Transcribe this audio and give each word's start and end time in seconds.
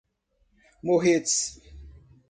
Morretes 0.83 1.53